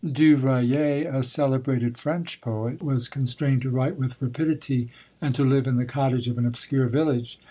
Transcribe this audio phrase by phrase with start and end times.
[0.03, 4.89] Du Ryer, a celebrated French poet, was constrained to write with rapidity,
[5.21, 7.39] and to live in the cottage of an obscure village.